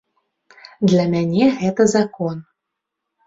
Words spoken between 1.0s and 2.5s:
мяне гэта закон.